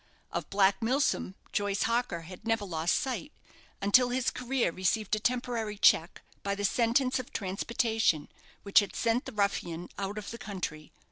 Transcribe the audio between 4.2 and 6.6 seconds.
career received a temporary check by